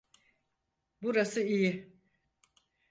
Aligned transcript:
Burası 1.01 1.41
iyi. 1.41 1.93